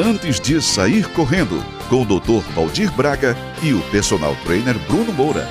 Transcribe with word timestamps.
Antes 0.00 0.38
de 0.38 0.62
sair 0.62 1.12
correndo, 1.12 1.56
com 1.90 2.02
o 2.02 2.04
Dr. 2.04 2.48
Valdir 2.54 2.94
Braga 2.94 3.34
e 3.60 3.72
o 3.72 3.82
personal 3.90 4.32
trainer 4.46 4.78
Bruno 4.86 5.12
Moura. 5.12 5.44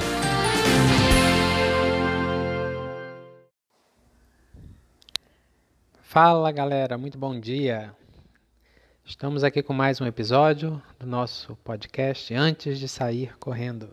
Fala 6.00 6.50
galera, 6.54 6.98
muito 6.98 7.18
bom 7.18 7.38
dia. 7.38 7.94
Estamos 9.04 9.44
aqui 9.44 9.62
com 9.62 9.74
mais 9.74 10.00
um 10.00 10.06
episódio 10.06 10.82
do 10.98 11.06
nosso 11.06 11.58
podcast 11.58 12.34
Antes 12.34 12.80
de 12.80 12.88
Sair 12.88 13.38
Correndo. 13.40 13.90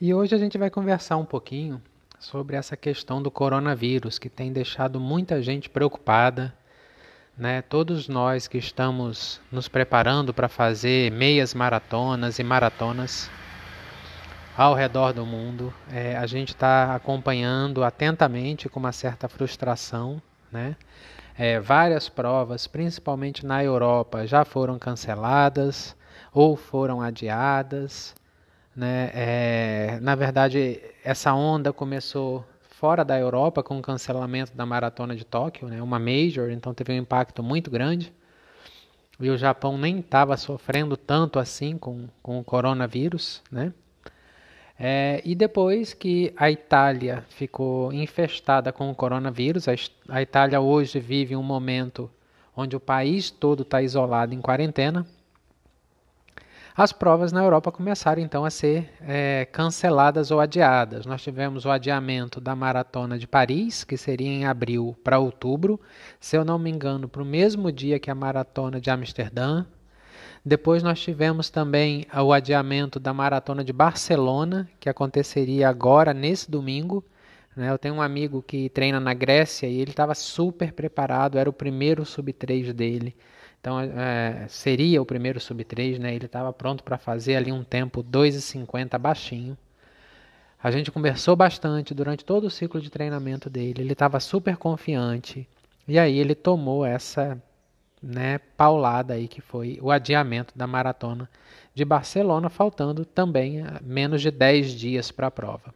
E 0.00 0.12
hoje 0.12 0.34
a 0.34 0.38
gente 0.38 0.58
vai 0.58 0.70
conversar 0.70 1.18
um 1.18 1.24
pouquinho 1.24 1.80
sobre 2.18 2.56
essa 2.56 2.76
questão 2.76 3.22
do 3.22 3.30
coronavírus 3.30 4.18
que 4.18 4.28
tem 4.28 4.52
deixado 4.52 4.98
muita 4.98 5.40
gente 5.40 5.70
preocupada 5.70 6.52
né? 7.36 7.62
Todos 7.62 8.08
nós 8.08 8.48
que 8.48 8.58
estamos 8.58 9.40
nos 9.52 9.68
preparando 9.68 10.32
para 10.32 10.48
fazer 10.48 11.10
meias 11.12 11.52
maratonas 11.52 12.38
e 12.38 12.44
maratonas 12.44 13.30
ao 14.56 14.74
redor 14.74 15.12
do 15.12 15.26
mundo, 15.26 15.72
é, 15.92 16.16
a 16.16 16.26
gente 16.26 16.48
está 16.48 16.94
acompanhando 16.94 17.84
atentamente 17.84 18.68
com 18.68 18.80
uma 18.80 18.92
certa 18.92 19.28
frustração, 19.28 20.20
né? 20.50 20.76
É, 21.38 21.60
várias 21.60 22.08
provas, 22.08 22.66
principalmente 22.66 23.44
na 23.44 23.62
Europa, 23.62 24.26
já 24.26 24.42
foram 24.42 24.78
canceladas 24.78 25.94
ou 26.32 26.56
foram 26.56 27.02
adiadas. 27.02 28.14
Né? 28.74 29.10
É, 29.12 29.98
na 30.00 30.14
verdade, 30.14 30.80
essa 31.04 31.34
onda 31.34 31.74
começou 31.74 32.42
fora 32.78 33.02
da 33.02 33.18
Europa 33.18 33.62
com 33.62 33.78
o 33.78 33.82
cancelamento 33.82 34.54
da 34.54 34.66
maratona 34.66 35.16
de 35.16 35.24
Tóquio, 35.24 35.66
né, 35.66 35.80
uma 35.80 35.98
major, 35.98 36.50
então 36.50 36.74
teve 36.74 36.92
um 36.92 36.96
impacto 36.96 37.42
muito 37.42 37.70
grande. 37.70 38.12
E 39.18 39.30
o 39.30 39.36
Japão 39.38 39.78
nem 39.78 40.00
estava 40.00 40.36
sofrendo 40.36 40.94
tanto 40.94 41.38
assim 41.38 41.78
com, 41.78 42.06
com 42.22 42.38
o 42.38 42.44
coronavírus, 42.44 43.42
né? 43.50 43.72
É, 44.78 45.22
e 45.24 45.34
depois 45.34 45.94
que 45.94 46.34
a 46.36 46.50
Itália 46.50 47.24
ficou 47.30 47.90
infestada 47.94 48.70
com 48.74 48.90
o 48.90 48.94
coronavírus, 48.94 49.66
a, 49.68 49.72
a 50.10 50.20
Itália 50.20 50.60
hoje 50.60 51.00
vive 51.00 51.34
um 51.34 51.42
momento 51.42 52.10
onde 52.54 52.76
o 52.76 52.80
país 52.80 53.30
todo 53.30 53.62
está 53.62 53.80
isolado 53.80 54.34
em 54.34 54.40
quarentena, 54.42 55.06
as 56.76 56.92
provas 56.92 57.32
na 57.32 57.42
Europa 57.42 57.72
começaram 57.72 58.20
então 58.20 58.44
a 58.44 58.50
ser 58.50 58.92
é, 59.00 59.48
canceladas 59.50 60.30
ou 60.30 60.38
adiadas. 60.38 61.06
Nós 61.06 61.22
tivemos 61.22 61.64
o 61.64 61.70
adiamento 61.70 62.38
da 62.38 62.54
maratona 62.54 63.18
de 63.18 63.26
Paris, 63.26 63.82
que 63.82 63.96
seria 63.96 64.28
em 64.28 64.44
abril 64.44 64.94
para 65.02 65.18
outubro, 65.18 65.80
se 66.20 66.36
eu 66.36 66.44
não 66.44 66.58
me 66.58 66.70
engano, 66.70 67.08
para 67.08 67.22
o 67.22 67.24
mesmo 67.24 67.72
dia 67.72 67.98
que 67.98 68.10
a 68.10 68.14
maratona 68.14 68.78
de 68.78 68.90
Amsterdã. 68.90 69.64
Depois 70.44 70.82
nós 70.82 71.00
tivemos 71.00 71.48
também 71.48 72.06
o 72.14 72.30
adiamento 72.30 73.00
da 73.00 73.14
maratona 73.14 73.64
de 73.64 73.72
Barcelona, 73.72 74.68
que 74.78 74.90
aconteceria 74.90 75.70
agora 75.70 76.12
nesse 76.12 76.50
domingo. 76.50 77.02
Né? 77.56 77.70
Eu 77.70 77.78
tenho 77.78 77.94
um 77.94 78.02
amigo 78.02 78.42
que 78.42 78.68
treina 78.68 79.00
na 79.00 79.14
Grécia 79.14 79.66
e 79.66 79.80
ele 79.80 79.92
estava 79.92 80.14
super 80.14 80.72
preparado, 80.72 81.38
era 81.38 81.48
o 81.48 81.54
primeiro 81.54 82.04
sub-3 82.04 82.74
dele. 82.74 83.16
Então 83.60 83.80
é, 83.80 84.46
seria 84.48 85.02
o 85.02 85.06
primeiro 85.06 85.40
sub-3, 85.40 85.98
né? 85.98 86.14
Ele 86.14 86.26
estava 86.26 86.52
pronto 86.52 86.84
para 86.84 86.98
fazer 86.98 87.36
ali 87.36 87.50
um 87.50 87.64
tempo 87.64 88.02
2,50 88.02 88.98
baixinho. 88.98 89.56
A 90.62 90.70
gente 90.70 90.90
conversou 90.90 91.36
bastante 91.36 91.94
durante 91.94 92.24
todo 92.24 92.44
o 92.44 92.50
ciclo 92.50 92.80
de 92.80 92.90
treinamento 92.90 93.50
dele. 93.50 93.82
Ele 93.82 93.92
estava 93.92 94.18
super 94.20 94.56
confiante. 94.56 95.48
E 95.86 95.98
aí 95.98 96.18
ele 96.18 96.34
tomou 96.34 96.84
essa 96.84 97.40
né, 98.02 98.38
paulada 98.56 99.14
aí 99.14 99.28
que 99.28 99.40
foi 99.40 99.78
o 99.82 99.90
adiamento 99.90 100.56
da 100.56 100.66
maratona 100.66 101.28
de 101.74 101.84
Barcelona, 101.84 102.48
faltando 102.48 103.04
também 103.04 103.60
eh, 103.60 103.80
menos 103.82 104.22
de 104.22 104.30
10 104.30 104.72
dias 104.72 105.10
para 105.10 105.26
a 105.26 105.30
prova. 105.30 105.74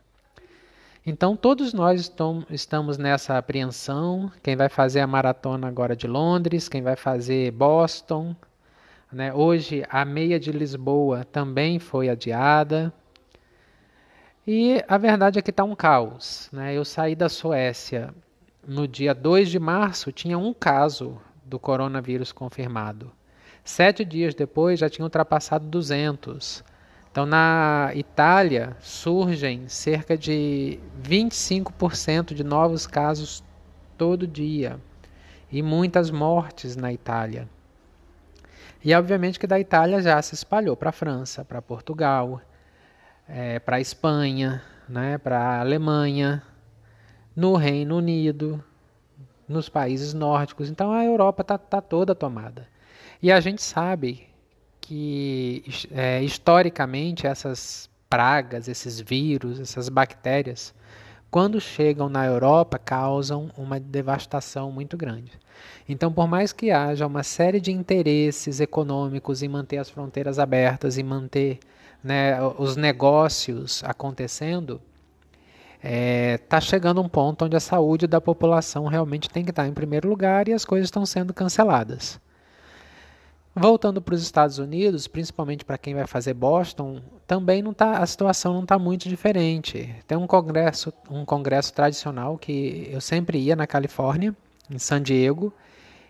Então, 1.04 1.34
todos 1.34 1.72
nós 1.72 2.12
estamos 2.50 2.98
nessa 2.98 3.38
apreensão. 3.38 4.30
Quem 4.42 4.54
vai 4.54 4.68
fazer 4.68 5.00
a 5.00 5.06
maratona 5.06 5.66
agora 5.66 5.96
de 5.96 6.06
Londres, 6.06 6.68
quem 6.68 6.82
vai 6.82 6.94
fazer 6.94 7.50
Boston. 7.52 8.36
Né? 9.10 9.32
Hoje, 9.32 9.82
a 9.88 10.04
meia 10.04 10.38
de 10.38 10.52
Lisboa 10.52 11.24
também 11.24 11.78
foi 11.78 12.10
adiada. 12.10 12.92
E 14.46 14.84
a 14.86 14.98
verdade 14.98 15.38
é 15.38 15.42
que 15.42 15.50
está 15.50 15.64
um 15.64 15.74
caos. 15.74 16.50
Né? 16.52 16.74
Eu 16.74 16.84
saí 16.84 17.14
da 17.14 17.30
Suécia 17.30 18.14
no 18.66 18.86
dia 18.86 19.14
2 19.14 19.48
de 19.48 19.58
março, 19.58 20.12
tinha 20.12 20.36
um 20.36 20.52
caso 20.52 21.18
do 21.44 21.58
coronavírus 21.58 22.30
confirmado. 22.30 23.10
Sete 23.64 24.04
dias 24.04 24.34
depois 24.34 24.78
já 24.78 24.90
tinha 24.90 25.04
ultrapassado 25.04 25.66
200. 25.66 26.62
Então, 27.10 27.26
na 27.26 27.90
Itália, 27.94 28.76
surgem 28.80 29.68
cerca 29.68 30.16
de 30.16 30.78
25% 31.02 32.32
de 32.32 32.44
novos 32.44 32.86
casos 32.86 33.42
todo 33.98 34.28
dia 34.28 34.78
e 35.50 35.60
muitas 35.60 36.08
mortes 36.08 36.76
na 36.76 36.92
Itália. 36.92 37.48
E, 38.84 38.94
obviamente, 38.94 39.40
que 39.40 39.46
da 39.46 39.58
Itália 39.58 40.00
já 40.00 40.22
se 40.22 40.36
espalhou 40.36 40.76
para 40.76 40.90
a 40.90 40.92
França, 40.92 41.44
para 41.44 41.60
Portugal, 41.60 42.40
é, 43.28 43.58
para 43.58 43.76
a 43.76 43.80
Espanha, 43.80 44.62
né, 44.88 45.18
para 45.18 45.38
a 45.38 45.60
Alemanha, 45.60 46.40
no 47.34 47.56
Reino 47.56 47.96
Unido, 47.96 48.62
nos 49.48 49.68
países 49.68 50.14
nórdicos. 50.14 50.70
Então, 50.70 50.92
a 50.92 51.04
Europa 51.04 51.42
está 51.42 51.58
tá 51.58 51.80
toda 51.80 52.14
tomada. 52.14 52.68
E 53.20 53.32
a 53.32 53.40
gente 53.40 53.60
sabe 53.60 54.29
que 54.90 55.62
é, 55.92 56.20
historicamente 56.20 57.24
essas 57.24 57.88
pragas, 58.08 58.66
esses 58.66 59.00
vírus, 59.00 59.60
essas 59.60 59.88
bactérias, 59.88 60.74
quando 61.30 61.60
chegam 61.60 62.08
na 62.08 62.26
Europa, 62.26 62.76
causam 62.76 63.52
uma 63.56 63.78
devastação 63.78 64.72
muito 64.72 64.96
grande. 64.96 65.30
Então, 65.88 66.12
por 66.12 66.26
mais 66.26 66.52
que 66.52 66.72
haja 66.72 67.06
uma 67.06 67.22
série 67.22 67.60
de 67.60 67.70
interesses 67.70 68.58
econômicos 68.58 69.44
em 69.44 69.48
manter 69.48 69.78
as 69.78 69.88
fronteiras 69.88 70.40
abertas 70.40 70.98
e 70.98 71.04
manter 71.04 71.60
né, 72.02 72.42
os 72.58 72.74
negócios 72.74 73.84
acontecendo, 73.84 74.82
está 75.76 75.88
é, 75.88 76.36
tá 76.36 76.60
chegando 76.60 77.00
um 77.00 77.08
ponto 77.08 77.44
onde 77.44 77.54
a 77.54 77.60
saúde 77.60 78.08
da 78.08 78.20
população 78.20 78.88
realmente 78.88 79.30
tem 79.30 79.44
que 79.44 79.50
estar 79.50 79.68
em 79.68 79.72
primeiro 79.72 80.08
lugar 80.08 80.48
e 80.48 80.52
as 80.52 80.64
coisas 80.64 80.88
estão 80.88 81.06
sendo 81.06 81.32
canceladas. 81.32 82.20
Voltando 83.54 84.00
para 84.00 84.14
os 84.14 84.22
Estados 84.22 84.58
Unidos, 84.58 85.08
principalmente 85.08 85.64
para 85.64 85.76
quem 85.76 85.94
vai 85.94 86.06
fazer 86.06 86.34
Boston, 86.34 87.02
também 87.26 87.60
não 87.62 87.74
tá, 87.74 87.98
a 87.98 88.06
situação 88.06 88.54
não 88.54 88.62
está 88.62 88.78
muito 88.78 89.08
diferente. 89.08 89.94
Tem 90.06 90.16
um 90.16 90.26
congresso, 90.26 90.92
um 91.10 91.24
congresso 91.24 91.72
tradicional 91.72 92.38
que 92.38 92.88
eu 92.92 93.00
sempre 93.00 93.38
ia 93.38 93.56
na 93.56 93.66
Califórnia, 93.66 94.34
em 94.70 94.78
San 94.78 95.02
Diego, 95.02 95.52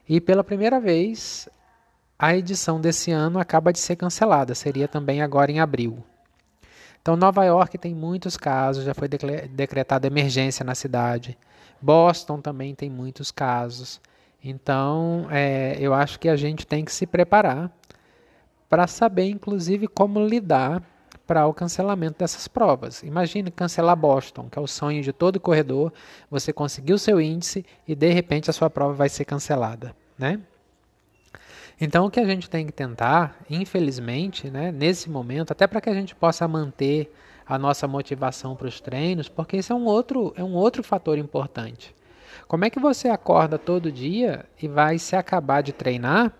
e 0.06 0.20
pela 0.20 0.44
primeira 0.44 0.78
vez 0.78 1.48
a 2.18 2.36
edição 2.36 2.78
desse 2.78 3.10
ano 3.10 3.38
acaba 3.38 3.72
de 3.72 3.78
ser 3.78 3.96
cancelada. 3.96 4.54
Seria 4.54 4.86
também 4.86 5.22
agora 5.22 5.50
em 5.50 5.60
abril. 5.60 6.04
Então, 7.00 7.16
Nova 7.16 7.42
York 7.46 7.78
tem 7.78 7.94
muitos 7.94 8.36
casos, 8.36 8.84
já 8.84 8.92
foi 8.92 9.08
decretada 9.08 10.06
emergência 10.06 10.62
na 10.62 10.74
cidade. 10.74 11.38
Boston 11.80 12.42
também 12.42 12.74
tem 12.74 12.90
muitos 12.90 13.30
casos. 13.30 13.98
Então, 14.42 15.26
é, 15.30 15.76
eu 15.78 15.92
acho 15.92 16.18
que 16.18 16.28
a 16.28 16.36
gente 16.36 16.66
tem 16.66 16.84
que 16.84 16.92
se 16.92 17.06
preparar 17.06 17.70
para 18.68 18.86
saber, 18.86 19.28
inclusive, 19.28 19.86
como 19.86 20.24
lidar 20.24 20.82
para 21.26 21.46
o 21.46 21.54
cancelamento 21.54 22.18
dessas 22.18 22.48
provas. 22.48 23.02
Imagine 23.02 23.50
cancelar 23.50 23.94
Boston, 23.94 24.48
que 24.50 24.58
é 24.58 24.62
o 24.62 24.66
sonho 24.66 25.02
de 25.02 25.12
todo 25.12 25.38
corredor. 25.38 25.92
Você 26.30 26.52
conseguiu 26.52 26.98
seu 26.98 27.20
índice 27.20 27.64
e 27.86 27.94
de 27.94 28.12
repente 28.12 28.50
a 28.50 28.52
sua 28.52 28.68
prova 28.68 28.94
vai 28.94 29.08
ser 29.08 29.24
cancelada, 29.24 29.94
né? 30.18 30.40
Então 31.80 32.06
o 32.06 32.10
que 32.10 32.18
a 32.18 32.26
gente 32.26 32.50
tem 32.50 32.66
que 32.66 32.72
tentar, 32.72 33.36
infelizmente, 33.48 34.50
né, 34.50 34.72
nesse 34.72 35.08
momento, 35.08 35.52
até 35.52 35.66
para 35.66 35.80
que 35.80 35.88
a 35.88 35.94
gente 35.94 36.14
possa 36.14 36.48
manter 36.48 37.14
a 37.46 37.56
nossa 37.58 37.88
motivação 37.88 38.54
para 38.54 38.68
os 38.68 38.80
treinos, 38.80 39.28
porque 39.28 39.56
isso 39.56 39.72
é 39.72 39.76
um 39.76 39.84
outro, 39.84 40.32
é 40.36 40.42
um 40.42 40.54
outro 40.54 40.82
fator 40.82 41.16
importante. 41.16 41.94
Como 42.46 42.64
é 42.64 42.70
que 42.70 42.80
você 42.80 43.08
acorda 43.08 43.58
todo 43.58 43.92
dia 43.92 44.44
e 44.60 44.68
vai 44.68 44.98
se 44.98 45.16
acabar 45.16 45.62
de 45.62 45.72
treinar 45.72 46.32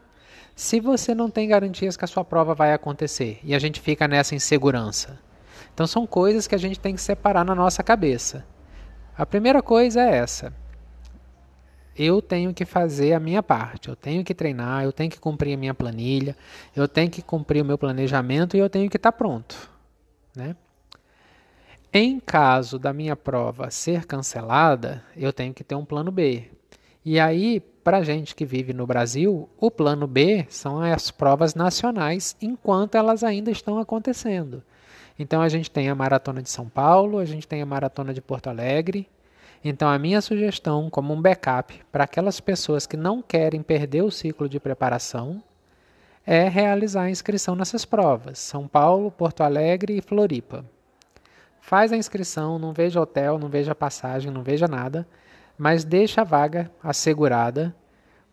se 0.55 0.81
você 0.81 1.15
não 1.15 1.31
tem 1.31 1.49
garantias 1.49 1.97
que 1.97 2.05
a 2.05 2.09
sua 2.09 2.25
prova 2.25 2.55
vai 2.55 2.73
acontecer 2.73 3.41
e 3.43 3.55
a 3.55 3.59
gente 3.59 3.81
fica 3.81 4.07
nessa 4.07 4.35
insegurança? 4.35 5.19
Então 5.73 5.87
são 5.87 6.07
coisas 6.07 6.47
que 6.47 6.55
a 6.55 6.59
gente 6.59 6.81
tem 6.81 6.95
que 6.95 7.01
separar 7.01 7.45
na 7.45 7.55
nossa 7.55 7.83
cabeça. 7.83 8.45
A 9.17 9.25
primeira 9.25 9.63
coisa 9.63 10.01
é 10.01 10.17
essa. 10.17 10.53
Eu 11.97 12.23
tenho 12.23 12.55
que 12.55 12.65
fazer 12.65 13.13
a 13.13 13.21
minha 13.21 13.43
parte, 13.43 13.89
eu 13.89 13.97
tenho 13.97 14.25
que 14.25 14.35
treinar, 14.35 14.85
eu 14.85 14.93
tenho 14.93 15.11
que 15.11 15.21
cumprir 15.21 15.55
a 15.55 15.57
minha 15.57 15.75
planilha, 15.75 16.37
eu 16.75 16.89
tenho 16.89 17.11
que 17.11 17.21
cumprir 17.21 17.63
o 17.63 17.65
meu 17.65 17.77
planejamento 17.77 18.57
e 18.57 18.61
eu 18.61 18.71
tenho 18.71 18.89
que 18.89 18.97
estar 18.97 19.13
pronto, 19.13 19.71
né? 20.35 20.57
Em 21.93 22.21
caso 22.21 22.79
da 22.79 22.93
minha 22.93 23.17
prova 23.17 23.69
ser 23.69 24.07
cancelada, 24.07 25.03
eu 25.17 25.33
tenho 25.33 25.53
que 25.53 25.65
ter 25.65 25.75
um 25.75 25.85
plano 25.85 26.13
B. 26.13 26.45
E 27.05 27.19
aí, 27.19 27.59
para 27.59 28.05
gente 28.05 28.33
que 28.33 28.45
vive 28.45 28.73
no 28.73 28.87
Brasil, 28.87 29.49
o 29.59 29.73
plano 29.73 30.07
B 30.07 30.47
são 30.49 30.81
as 30.81 31.11
provas 31.11 31.57
nacionais 31.57 32.37
enquanto 32.41 32.95
elas 32.95 33.25
ainda 33.25 33.51
estão 33.51 33.77
acontecendo. 33.77 34.63
Então 35.19 35.43
a 35.43 35.49
gente 35.49 35.69
tem 35.69 35.89
a 35.89 35.95
maratona 35.97 36.41
de 36.41 36.49
São 36.49 36.69
Paulo, 36.69 37.19
a 37.19 37.25
gente 37.25 37.49
tem 37.49 37.61
a 37.61 37.67
maratona 37.67 38.15
de 38.15 38.21
Porto 38.21 38.47
Alegre. 38.47 39.09
Então 39.65 39.89
a 39.89 39.99
minha 39.99 40.21
sugestão, 40.21 40.89
como 40.89 41.13
um 41.13 41.21
backup 41.21 41.75
para 41.91 42.05
aquelas 42.05 42.39
pessoas 42.39 42.87
que 42.87 42.97
não 42.97 43.21
querem 43.21 43.63
perder 43.63 44.03
o 44.03 44.13
ciclo 44.13 44.49
de 44.49 44.61
preparação, 44.61 45.43
é 46.25 46.49
realizar 46.49 47.03
a 47.03 47.11
inscrição 47.11 47.57
nessas 47.57 47.85
provas: 47.85 48.39
São 48.39 48.69
Paulo, 48.69 49.11
Porto 49.11 49.41
Alegre 49.41 49.99
e 49.99 50.01
Floripa. 50.01 50.65
Faz 51.61 51.93
a 51.93 51.97
inscrição, 51.97 52.59
não 52.59 52.73
veja 52.73 53.01
hotel, 53.01 53.39
não 53.39 53.49
veja 53.49 53.75
passagem, 53.75 54.31
não 54.31 54.43
veja 54.43 54.67
nada 54.67 55.07
mas 55.61 55.85
deixa 55.85 56.23
a 56.23 56.25
vaga 56.25 56.71
assegurada, 56.83 57.77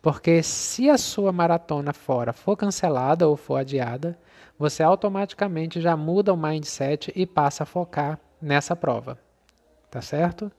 porque 0.01 0.41
se 0.41 0.89
a 0.89 0.97
sua 0.97 1.33
maratona 1.33 1.91
fora 1.91 2.31
for 2.31 2.55
cancelada 2.55 3.27
ou 3.27 3.35
for 3.35 3.57
adiada, 3.57 4.17
você 4.57 4.81
automaticamente 4.81 5.81
já 5.81 5.97
muda 5.97 6.33
o 6.33 6.37
mindset 6.37 7.11
e 7.13 7.25
passa 7.25 7.63
a 7.63 7.65
focar 7.65 8.17
nessa 8.41 8.77
prova. 8.77 9.19
Tá 9.91 10.01
certo? 10.01 10.49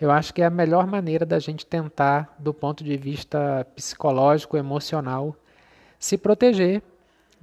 Eu 0.00 0.12
acho 0.12 0.32
que 0.32 0.42
é 0.42 0.46
a 0.46 0.50
melhor 0.50 0.86
maneira 0.86 1.26
da 1.26 1.40
gente 1.40 1.66
tentar, 1.66 2.36
do 2.38 2.54
ponto 2.54 2.84
de 2.84 2.96
vista 2.96 3.66
psicológico, 3.74 4.56
emocional, 4.56 5.34
se 5.98 6.16
proteger 6.16 6.84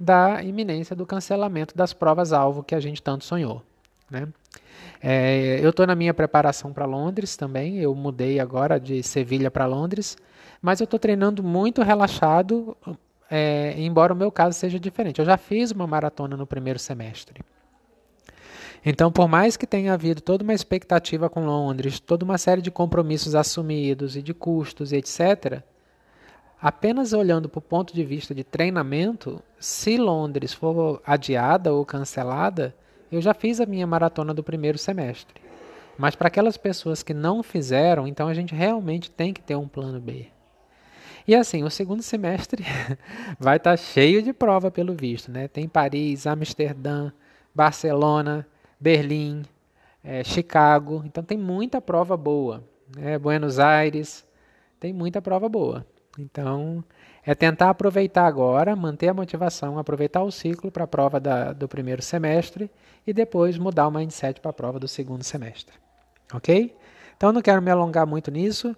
da 0.00 0.42
iminência 0.42 0.96
do 0.96 1.04
cancelamento 1.04 1.76
das 1.76 1.92
provas-alvo 1.92 2.62
que 2.62 2.74
a 2.74 2.80
gente 2.80 3.02
tanto 3.02 3.24
sonhou. 3.24 3.62
Né? 4.10 4.28
É, 5.02 5.60
eu 5.62 5.70
estou 5.70 5.86
na 5.86 5.94
minha 5.94 6.12
preparação 6.12 6.72
para 6.72 6.84
Londres 6.84 7.36
também. 7.36 7.78
Eu 7.78 7.94
mudei 7.94 8.40
agora 8.40 8.78
de 8.78 9.02
Sevilha 9.02 9.50
para 9.50 9.66
Londres, 9.66 10.16
mas 10.60 10.80
eu 10.80 10.84
estou 10.84 10.98
treinando 10.98 11.42
muito 11.42 11.82
relaxado, 11.82 12.76
é, 13.30 13.74
embora 13.78 14.12
o 14.12 14.16
meu 14.16 14.32
caso 14.32 14.58
seja 14.58 14.78
diferente. 14.78 15.18
Eu 15.18 15.24
já 15.24 15.36
fiz 15.36 15.70
uma 15.70 15.86
maratona 15.86 16.36
no 16.36 16.46
primeiro 16.46 16.78
semestre. 16.78 17.42
Então, 18.84 19.10
por 19.10 19.28
mais 19.28 19.56
que 19.56 19.66
tenha 19.66 19.92
havido 19.92 20.20
toda 20.20 20.44
uma 20.44 20.54
expectativa 20.54 21.28
com 21.28 21.44
Londres, 21.44 21.98
toda 21.98 22.24
uma 22.24 22.38
série 22.38 22.62
de 22.62 22.70
compromissos 22.70 23.34
assumidos 23.34 24.16
e 24.16 24.22
de 24.22 24.32
custos 24.32 24.92
e 24.92 24.96
etc., 24.96 25.62
apenas 26.60 27.12
olhando 27.12 27.48
para 27.48 27.58
o 27.58 27.62
ponto 27.62 27.94
de 27.94 28.04
vista 28.04 28.34
de 28.34 28.44
treinamento, 28.44 29.42
se 29.58 29.96
Londres 29.96 30.52
for 30.52 31.02
adiada 31.04 31.72
ou 31.72 31.84
cancelada, 31.84 32.74
eu 33.16 33.20
já 33.20 33.34
fiz 33.34 33.60
a 33.60 33.66
minha 33.66 33.86
maratona 33.86 34.34
do 34.34 34.42
primeiro 34.42 34.78
semestre. 34.78 35.40
Mas 35.96 36.14
para 36.14 36.28
aquelas 36.28 36.56
pessoas 36.56 37.02
que 37.02 37.12
não 37.12 37.42
fizeram, 37.42 38.06
então 38.06 38.28
a 38.28 38.34
gente 38.34 38.54
realmente 38.54 39.10
tem 39.10 39.32
que 39.32 39.40
ter 39.40 39.56
um 39.56 39.66
plano 39.66 40.00
B. 40.00 40.26
E 41.26 41.34
assim, 41.34 41.62
o 41.64 41.70
segundo 41.70 42.02
semestre 42.02 42.64
vai 43.38 43.56
estar 43.56 43.72
tá 43.72 43.76
cheio 43.76 44.22
de 44.22 44.32
prova 44.32 44.70
pelo 44.70 44.94
visto, 44.94 45.30
né? 45.30 45.48
Tem 45.48 45.68
Paris, 45.68 46.26
Amsterdã, 46.26 47.12
Barcelona, 47.54 48.46
Berlim, 48.80 49.42
é, 50.02 50.22
Chicago. 50.24 51.02
Então 51.04 51.22
tem 51.22 51.36
muita 51.36 51.80
prova 51.80 52.16
boa. 52.16 52.64
Né? 52.96 53.18
Buenos 53.18 53.58
Aires, 53.58 54.24
tem 54.80 54.92
muita 54.92 55.20
prova 55.20 55.48
boa. 55.48 55.84
Então 56.18 56.84
é 57.24 57.34
tentar 57.34 57.70
aproveitar 57.70 58.26
agora, 58.26 58.74
manter 58.74 59.08
a 59.08 59.14
motivação, 59.14 59.78
aproveitar 59.78 60.22
o 60.22 60.30
ciclo 60.30 60.70
para 60.70 60.84
a 60.84 60.88
prova 60.88 61.20
da, 61.20 61.52
do 61.52 61.68
primeiro 61.68 62.02
semestre 62.02 62.70
e 63.06 63.12
depois 63.12 63.56
mudar 63.56 63.86
o 63.86 63.90
mindset 63.90 64.40
para 64.40 64.50
a 64.50 64.54
prova 64.54 64.78
do 64.78 64.88
segundo 64.88 65.22
semestre. 65.22 65.74
Ok? 66.32 66.76
Então 67.16 67.32
não 67.32 67.40
quero 67.40 67.62
me 67.62 67.70
alongar 67.70 68.06
muito 68.06 68.30
nisso. 68.30 68.76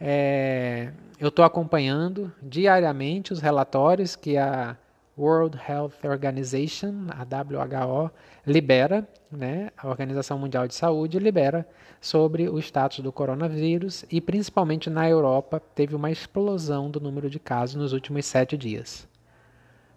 É, 0.00 0.92
eu 1.20 1.28
estou 1.28 1.44
acompanhando 1.44 2.32
diariamente 2.42 3.32
os 3.32 3.40
relatórios 3.40 4.16
que 4.16 4.36
a 4.36 4.76
World 5.16 5.58
Health 5.68 6.04
Organization, 6.04 7.06
a 7.10 7.22
WHO, 7.22 8.10
libera, 8.46 9.08
né, 9.30 9.70
a 9.76 9.88
Organização 9.88 10.38
Mundial 10.38 10.66
de 10.66 10.74
Saúde 10.74 11.18
libera 11.18 11.66
sobre 12.00 12.48
o 12.48 12.58
status 12.58 13.00
do 13.00 13.12
coronavírus 13.12 14.04
e 14.10 14.20
principalmente 14.20 14.90
na 14.90 15.08
Europa 15.08 15.60
teve 15.74 15.94
uma 15.94 16.10
explosão 16.10 16.90
do 16.90 17.00
número 17.00 17.30
de 17.30 17.38
casos 17.38 17.76
nos 17.76 17.92
últimos 17.92 18.26
sete 18.26 18.56
dias. 18.56 19.08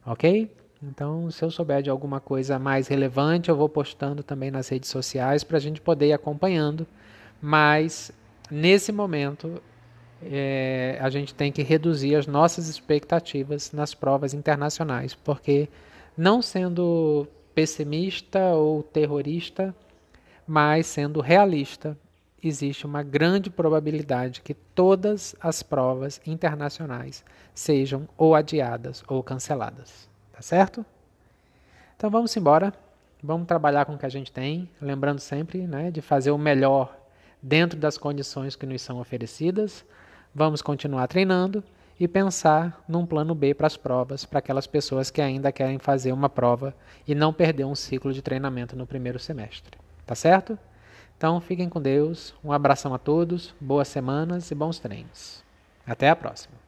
Ok? 0.05 0.51
Então, 0.81 1.31
se 1.31 1.43
eu 1.43 1.49
souber 1.49 1.81
de 1.81 1.89
alguma 1.89 2.19
coisa 2.19 2.59
mais 2.59 2.87
relevante, 2.87 3.49
eu 3.49 3.55
vou 3.55 3.67
postando 3.67 4.21
também 4.21 4.51
nas 4.51 4.69
redes 4.69 4.89
sociais 4.89 5.43
para 5.43 5.57
a 5.57 5.59
gente 5.59 5.81
poder 5.81 6.07
ir 6.07 6.13
acompanhando. 6.13 6.85
Mas 7.41 8.11
nesse 8.49 8.91
momento 8.91 9.61
é, 10.23 10.97
a 10.99 11.09
gente 11.09 11.33
tem 11.33 11.51
que 11.51 11.61
reduzir 11.61 12.15
as 12.15 12.27
nossas 12.27 12.67
expectativas 12.67 13.71
nas 13.71 13.93
provas 13.93 14.33
internacionais, 14.33 15.13
porque 15.13 15.69
não 16.17 16.41
sendo 16.41 17.27
pessimista 17.53 18.39
ou 18.53 18.83
terrorista, 18.83 19.75
mas 20.47 20.87
sendo 20.87 21.21
realista, 21.21 21.97
existe 22.43 22.85
uma 22.85 23.03
grande 23.03 23.49
probabilidade 23.49 24.41
que 24.41 24.53
todas 24.53 25.35
as 25.41 25.61
provas 25.61 26.21
internacionais 26.25 27.23
sejam 27.53 28.07
ou 28.17 28.35
adiadas 28.35 29.03
ou 29.07 29.21
canceladas. 29.21 30.07
Tá 30.31 30.41
certo? 30.41 30.85
Então 31.95 32.09
vamos 32.09 32.35
embora. 32.37 32.73
Vamos 33.21 33.47
trabalhar 33.47 33.85
com 33.85 33.95
o 33.95 33.97
que 33.97 34.05
a 34.05 34.09
gente 34.09 34.31
tem, 34.31 34.69
lembrando 34.79 35.19
sempre 35.19 35.65
né, 35.65 35.89
de 35.89 36.01
fazer 36.01 36.29
o 36.29 36.37
melhor 36.37 36.95
dentro 37.41 37.77
das 37.77 37.97
condições 37.97 38.55
que 38.55 38.65
nos 38.65 38.83
são 38.83 38.99
oferecidas 38.99 39.83
Vamos 40.39 40.61
continuar 40.61 41.07
treinando 41.07 41.63
e 41.99 42.07
pensar 42.07 42.83
num 42.87 43.07
plano 43.07 43.33
B 43.33 43.55
para 43.55 43.65
as 43.65 43.75
provas, 43.75 44.23
para 44.23 44.37
aquelas 44.37 44.67
pessoas 44.67 45.09
que 45.09 45.19
ainda 45.19 45.51
querem 45.51 45.79
fazer 45.79 46.11
uma 46.11 46.29
prova 46.29 46.75
e 47.07 47.15
não 47.15 47.33
perder 47.33 47.65
um 47.65 47.73
ciclo 47.73 48.13
de 48.13 48.21
treinamento 48.21 48.75
no 48.75 48.85
primeiro 48.85 49.17
semestre. 49.17 49.79
Tá 50.05 50.13
certo? 50.13 50.55
Então 51.17 51.41
fiquem 51.41 51.67
com 51.67 51.81
Deus, 51.81 52.35
um 52.43 52.51
abração 52.51 52.93
a 52.93 52.99
todos, 52.99 53.55
boas 53.59 53.87
semanas 53.87 54.51
e 54.51 54.53
bons 54.53 54.77
treinos. 54.77 55.43
Até 55.87 56.07
a 56.07 56.15
próxima. 56.15 56.66